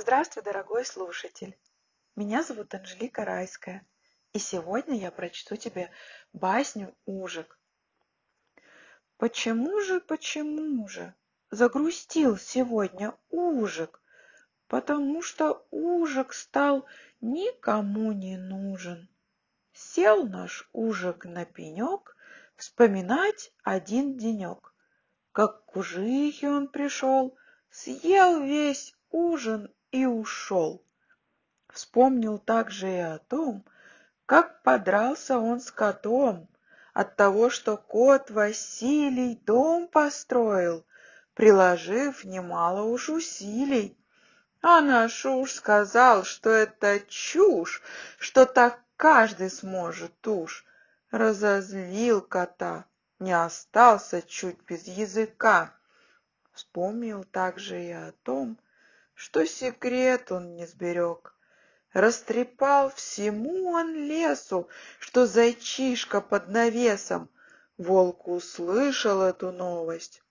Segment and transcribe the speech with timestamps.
[0.00, 1.58] Здравствуй, дорогой слушатель!
[2.14, 3.84] Меня зовут Анжелика Райская,
[4.32, 5.90] и сегодня я прочту тебе
[6.32, 7.58] басню «Ужик».
[9.16, 11.14] Почему же, почему же
[11.50, 14.00] загрустил сегодня Ужик?
[14.68, 16.86] Потому что Ужик стал
[17.20, 19.08] никому не нужен.
[19.72, 22.16] Сел наш Ужик на пенек
[22.54, 24.72] вспоминать один денек.
[25.32, 27.36] Как к Ужихе он пришел,
[27.68, 30.82] съел весь ужин и ушел.
[31.72, 33.64] Вспомнил также и о том,
[34.26, 36.48] как подрался он с котом
[36.92, 40.84] от того, что кот Василий дом построил,
[41.34, 43.96] приложив немало уж усилий.
[44.60, 47.82] А наш уж сказал, что это чушь,
[48.18, 50.64] что так каждый сможет уж.
[51.12, 52.84] Разозлил кота,
[53.20, 55.72] не остался чуть без языка.
[56.52, 58.58] Вспомнил также и о том,
[59.18, 61.34] что секрет он не сберег.
[61.92, 64.68] Растрепал всему он лесу,
[65.00, 67.28] что зайчишка под навесом.
[67.78, 70.22] Волк услышал эту новость.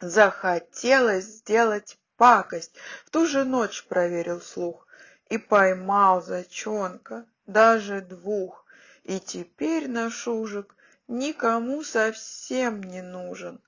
[0.00, 4.86] Захотелось сделать пакость, в ту же ночь проверил слух
[5.28, 8.64] и поймал зайчонка, даже двух.
[9.02, 10.74] И теперь наш ужик
[11.08, 13.60] никому совсем не нужен.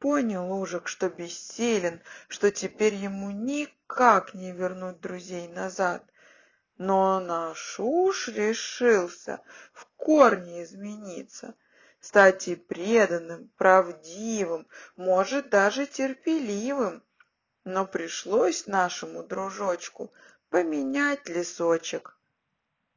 [0.00, 6.04] Понял Ужик, что бессилен, что теперь ему никак не вернуть друзей назад.
[6.76, 9.40] Но наш уж решился
[9.72, 11.54] в корне измениться,
[12.00, 17.02] стать и преданным, правдивым, может, даже терпеливым.
[17.64, 20.12] Но пришлось нашему дружочку
[20.50, 22.18] поменять лесочек.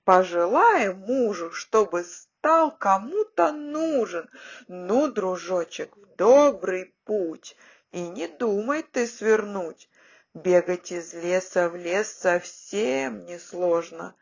[0.09, 4.27] Пожелаем мужу, чтобы стал кому-то нужен.
[4.67, 7.55] Ну, дружочек, в добрый путь,
[7.91, 9.87] и не думай ты свернуть.
[10.33, 14.15] Бегать из леса в лес совсем несложно.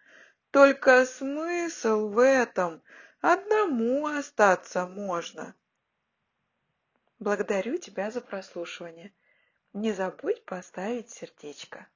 [0.51, 2.83] Только смысл в этом
[3.21, 5.55] одному остаться можно.
[7.17, 9.13] Благодарю тебя за прослушивание.
[9.71, 11.87] Не забудь поставить сердечко.